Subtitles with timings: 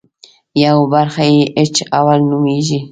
[0.63, 2.79] یوه برخه یې اېچ اول نومېږي.